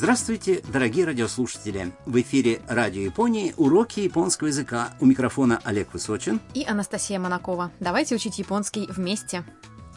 [0.00, 1.92] Здравствуйте, дорогие радиослушатели!
[2.06, 4.94] В эфире Радио Японии уроки японского языка.
[5.00, 7.72] У микрофона Олег Высочин и Анастасия Монакова.
[7.80, 9.42] Давайте учить японский вместе.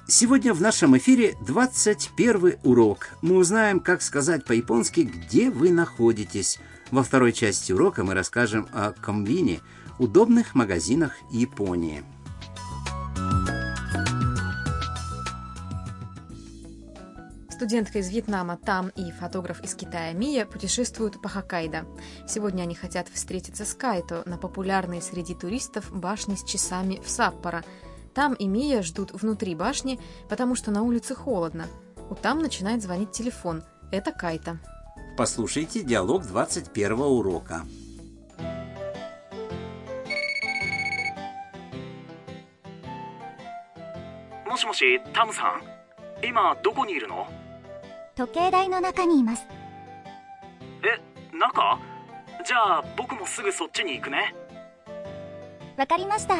[0.07, 3.09] Сегодня в нашем эфире 21 урок.
[3.21, 6.57] Мы узнаем, как сказать по-японски «Где вы находитесь?».
[6.89, 9.59] Во второй части урока мы расскажем о комбине,
[9.99, 12.03] удобных магазинах Японии.
[17.60, 21.86] Студентка из Вьетнама Там и фотограф из Китая Мия путешествуют по Хоккайдо.
[22.28, 27.64] Сегодня они хотят встретиться с Кайто на популярной среди туристов башне с часами в Саппоро.
[28.14, 31.66] Там и Мия ждут внутри башни, потому что на улице холодно.
[32.10, 33.62] У Там начинает звонить телефон.
[33.90, 34.58] Это Кайто.
[35.16, 37.64] Послушайте диалог 21 урока.
[44.56, 45.62] もしもしタムさん
[46.26, 47.26] 今どこにいるの
[48.20, 49.46] 時計台の中にいます
[50.82, 51.78] え中
[52.44, 54.34] じゃあ僕もすぐそっちに行くね
[55.76, 56.34] わかりました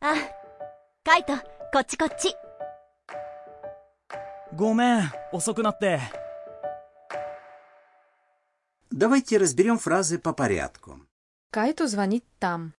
[0.00, 0.14] あ
[1.02, 1.34] カイト
[1.72, 2.34] こっちこっち
[4.54, 5.98] ごめん遅くなって
[8.92, 11.00] Давайте разберем фразы по порядку.
[11.50, 12.74] Кайто звонит Там.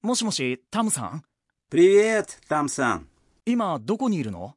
[0.00, 1.22] もしもしタムさん
[1.68, 3.06] Привет, Там-сан.
[3.44, 4.54] 今どこにいるの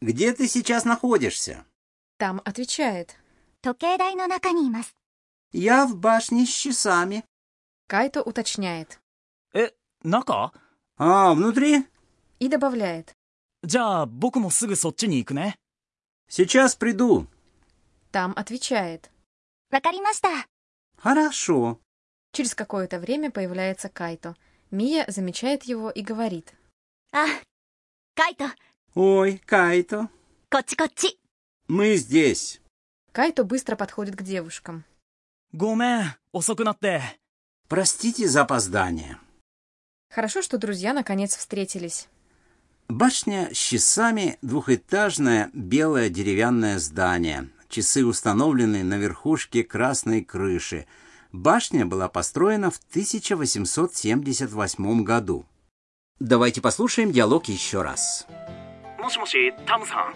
[0.00, 1.64] Где ты сейчас находишься?
[2.18, 3.16] Там отвечает.
[3.62, 4.94] 時計台の中にいます
[5.52, 7.24] Я в башне с часами.
[7.88, 8.98] Кайто уточняет.
[9.54, 10.52] え中
[10.98, 11.84] А, внутри?
[12.40, 13.12] И добавляет.
[13.64, 15.56] じゃあ僕もすぐそっちに行くね
[16.28, 17.26] Сейчас приду.
[18.12, 19.10] Там отвечает.
[19.70, 20.28] わかりました
[20.98, 21.78] Хорошо.
[22.32, 24.36] Через какое-то время появляется Кайто.
[24.70, 26.54] Мия замечает его и говорит.
[27.12, 27.26] あ
[28.14, 28.44] カイト
[28.93, 30.09] Ой, Кайто.
[30.49, 31.17] Кочи-кочи.
[31.69, 32.59] Мы здесь.
[33.13, 34.83] Кайто быстро подходит к девушкам.
[35.53, 37.01] Гомен, осокунатте.
[37.69, 39.17] Простите за опоздание.
[40.09, 42.09] Хорошо, что друзья наконец встретились.
[42.89, 47.49] Башня с часами– двухэтажное белое деревянное здание.
[47.69, 50.85] Часы установлены на верхушке красной крыши.
[51.31, 55.45] Башня была построена в 1878 году.
[56.19, 58.27] Давайте послушаем диалог еще раз.
[59.01, 60.15] もしもしタムさん？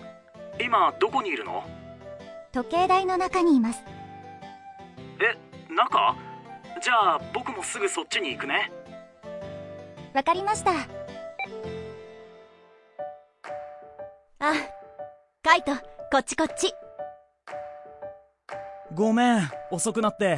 [0.64, 1.64] 今どこにいるの？
[2.52, 3.84] 時計台の中にいます。
[5.20, 5.36] え
[5.74, 6.16] 中？
[6.82, 8.72] じゃあ僕もすぐそっちに行くね。
[10.14, 10.72] わかりました。
[14.40, 14.54] あ
[15.42, 15.72] カイト
[16.12, 16.72] こっちこっち。
[18.94, 20.38] ごめん遅くなって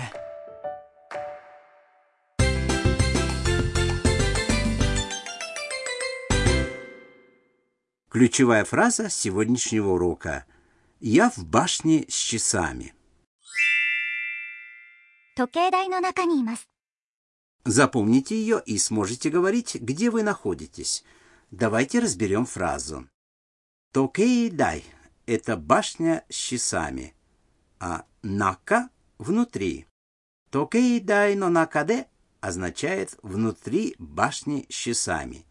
[8.17, 10.47] Ключевая фраза сегодняшнего урока.
[10.99, 12.95] Я в башне с часами.
[17.63, 21.03] Запомните ее и сможете говорить, где вы находитесь.
[21.51, 23.07] Давайте разберем фразу.
[23.93, 24.83] Токей дай–
[25.27, 27.13] это башня с часами,
[27.79, 28.89] а нака–
[29.19, 29.85] внутри.
[30.49, 32.07] Токейдай но накаде
[32.41, 35.45] означает «внутри башни с часами».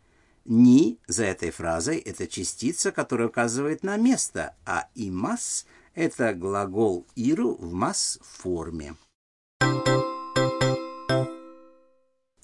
[0.49, 7.57] Ни за этой фразой– это частица, которая указывает на место, а имас– это глагол иру
[7.57, 8.95] в масс-форме.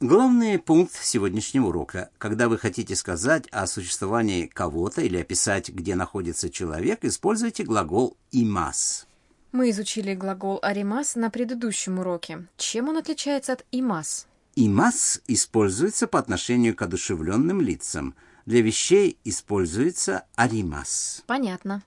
[0.01, 2.11] Главный пункт сегодняшнего урока.
[2.19, 9.07] Когда вы хотите сказать о существовании кого-то или описать, где находится человек, используйте глагол «имас».
[9.53, 12.49] Мы изучили глагол «аримас» на предыдущем уроке.
[12.57, 14.27] Чем он отличается от «имас»?
[14.55, 18.15] «Имас» используется по отношению к одушевленным лицам.
[18.45, 21.23] Для вещей используется «аримас».
[21.27, 21.83] Понятно.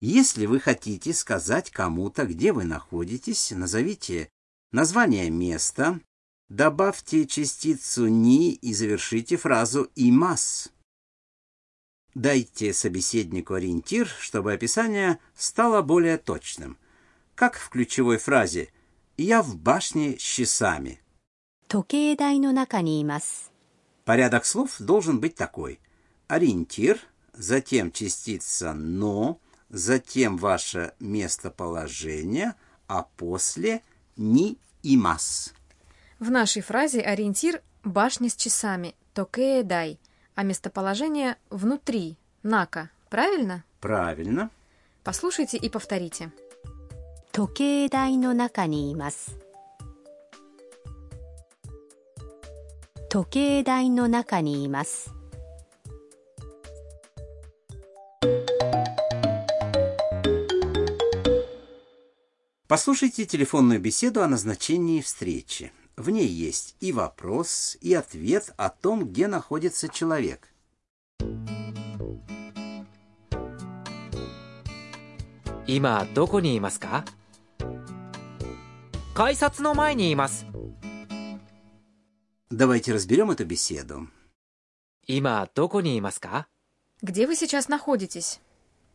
[0.00, 4.30] Если вы хотите сказать кому-то, где вы находитесь, назовите
[4.70, 6.00] название места,
[6.48, 10.72] добавьте частицу «ни» и завершите фразу «имас».
[12.14, 16.78] Дайте собеседнику ориентир, чтобы описание стало более точным.
[17.34, 18.72] Как в ключевой фразе
[19.16, 21.00] «Я в башне с часами».
[21.67, 23.51] 時計台の中にいます。
[24.05, 25.79] Порядок слов должен быть такой.
[26.27, 26.99] Ориентир,
[27.33, 29.39] затем частица «но»,
[29.69, 32.55] затем ваше местоположение,
[32.87, 33.81] а после
[34.17, 35.53] «ни» и «мас».
[36.19, 39.99] В нашей фразе ориентир – башня с часами, токеэдай,
[40.35, 42.89] а местоположение – внутри, нака.
[43.09, 43.63] Правильно?
[43.79, 44.49] Правильно.
[45.03, 46.31] Послушайте и повторите.
[47.31, 49.35] 時計台の中にいます。
[53.09, 55.13] 時計台の中にいます。
[62.63, 65.71] В Послушайте телефонную беседу о назначении встречи.
[65.95, 70.53] В ней есть и вопрос, и ответ о том, где находится человек.
[75.65, 77.05] 今どこにいますか
[79.13, 80.45] 改札の前にいます
[82.50, 84.08] Давайте разберем эту беседу.
[85.06, 86.46] Има, доко ни имаска?
[87.02, 88.40] Где вы сейчас находитесь?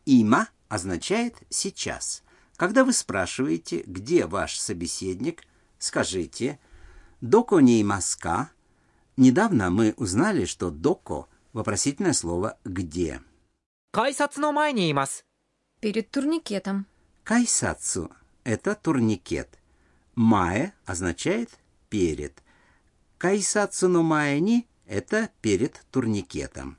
[0.06, 2.24] Има означает сейчас.
[2.56, 5.44] Когда вы спрашиваете, где ваш собеседник,
[5.78, 6.58] скажите
[7.20, 8.50] доко ни имаска.
[9.16, 13.22] Недавно мы узнали, что доко вопросительное слово где.
[13.92, 15.24] Кайсац май ни имас.
[15.80, 16.86] Перед турникетом.
[17.22, 18.10] Кайсацу–
[18.44, 19.58] это турникет.
[20.16, 21.50] Мае означает
[21.88, 22.43] перед.
[23.24, 26.76] Кайсацу но майни– это перед турникетом.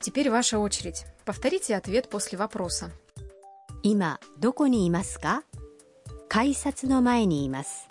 [0.00, 1.04] Теперь ваша очередь.
[1.24, 2.90] Повторите ответ после вопроса.
[3.84, 5.42] Има, доко ни имасу ка?
[6.28, 7.86] Кайсацу но маэ ни имасу.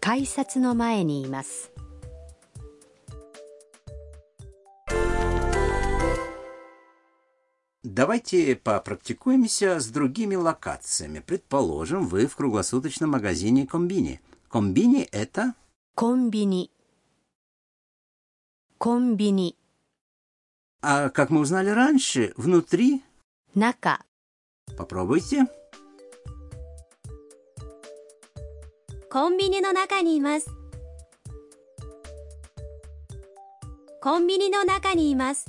[0.00, 1.26] Кайсацу но маэ ни.
[7.82, 11.18] Давайте попрактикуемся с другими локациями.
[11.18, 15.55] Предположим, вы в круглосуточном магазине комбини– Комбини – это
[15.95, 16.71] コンビニ
[18.77, 19.55] コンビニ
[20.81, 23.03] А как мы узнали раньше, внутри,
[23.55, 23.99] 中
[24.77, 25.47] попробуйте,
[29.09, 30.49] コンビニの中にいます
[34.01, 35.45] コンビニの中にいます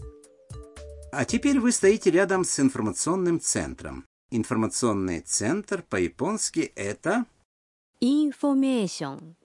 [1.14, 4.06] а теперь вы стоите рядом с информационным центром.
[4.30, 7.26] Информационный центр по-японски это
[8.00, 9.36] インフォメーション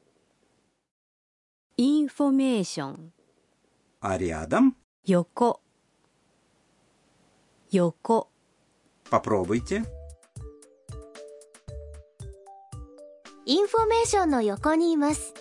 [1.78, 3.14] インフォメーション
[4.02, 4.74] а рядом,
[5.06, 5.62] 横
[7.72, 8.30] 横
[9.10, 9.84] попробуйте,
[13.46, 15.34] インフォメーションの横にいます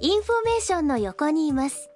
[0.00, 1.88] インフォメーションの横にいます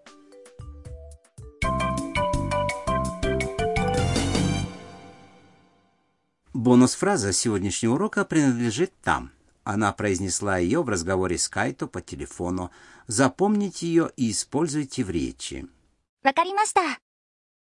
[6.71, 9.33] Бонус-фраза сегодняшнего урока принадлежит там.
[9.65, 12.71] Она произнесла ее в разговоре с Кайто по телефону.
[13.07, 15.67] Запомните ее и используйте в речи.
[16.23, 16.79] «Вакаримашта».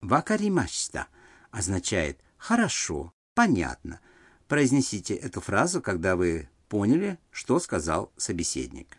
[0.02, 1.08] «Вакаримашта»
[1.50, 3.98] означает «хорошо», «понятно».
[4.46, 8.98] Произнесите эту фразу, когда вы поняли, что сказал собеседник.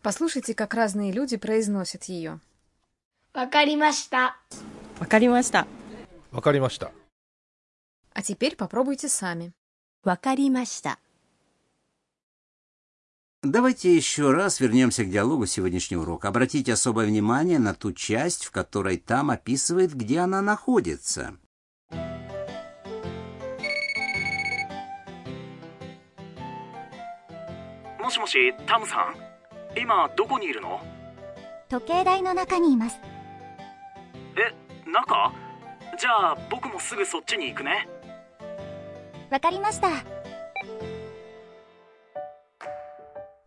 [0.00, 2.40] Послушайте, как разные люди произносят ее.
[3.34, 4.34] «Вакаримашта».
[4.98, 5.66] «Вакаримашта».
[6.30, 6.90] «Вакаримашта».
[8.15, 9.53] А теперь попробуйте сами.
[10.03, 10.99] わかりました
[13.43, 16.27] Давайте еще раз вернемся к диалогу сегодняшнего урока.
[16.27, 21.37] Обратите особое внимание на ту часть, в которой там описывает, где она находится.
[27.99, 29.15] もしもしタムさん
[29.79, 30.81] 今どこにいるの
[31.69, 32.99] 時計台の中にいます
[34.35, 34.53] え
[34.89, 35.31] 中
[35.97, 37.87] じゃあ僕もすぐそっちに行くね
[39.29, 39.87] わかりました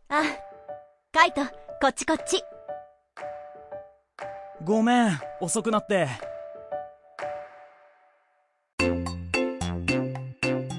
[0.09, 0.23] あ
[1.13, 1.43] カイト
[1.81, 2.43] こっちこっち
[4.65, 6.09] ごめん、遅くなって。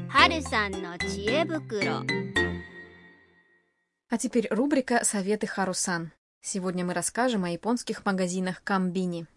[0.08, 2.02] はるさんの知恵袋
[4.10, 6.14] А теперь рубрика «Советы Харусан».
[6.42, 9.28] Сегодня мы расскажем о японских магазинах Камбини.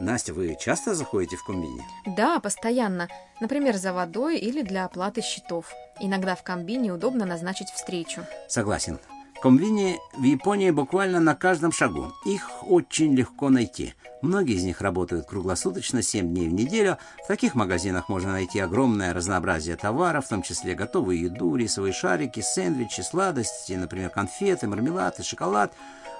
[0.00, 1.80] Настя, вы часто заходите в комбини?
[2.04, 3.08] Да, постоянно.
[3.40, 5.72] Например, за водой или для оплаты счетов.
[6.00, 8.26] Иногда в Камбини удобно назначить встречу.
[8.48, 8.98] Согласен.
[9.40, 12.12] Комбини в Японии буквально на каждом шагу.
[12.24, 13.94] Их очень легко найти.
[14.20, 16.98] Многие из них работают круглосуточно, 7 дней в неделю.
[17.22, 22.40] В таких магазинах можно найти огромное разнообразие товаров, в том числе готовую еду, рисовые шарики,
[22.40, 25.72] сэндвичи, сладости, например, конфеты, мармелад и шоколад.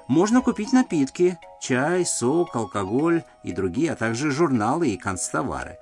[0.07, 5.77] Можно купить напитки, чай, сок, алкоголь и другие, а также журналы и канцтовары.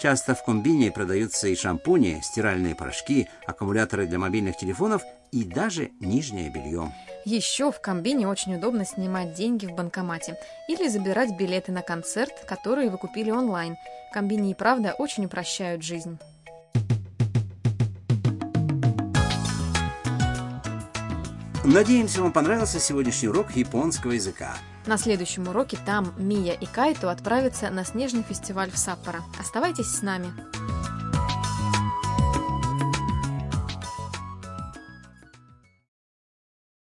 [0.00, 6.50] Часто в комбине продаются и шампуни, стиральные порошки, аккумуляторы для мобильных телефонов и даже нижнее
[6.50, 6.92] белье.
[7.24, 10.36] Еще в Камбине очень удобно снимать деньги в банкомате
[10.68, 13.76] или забирать билеты на концерт, которые вы купили онлайн.
[14.12, 16.18] Камбини и правда очень упрощают жизнь.
[21.64, 24.56] Надеемся, вам понравился сегодняшний урок японского языка.
[24.86, 29.22] На следующем уроке там Мия и Кайто отправятся на снежный фестиваль в Саппоро.
[29.38, 30.32] Оставайтесь с нами.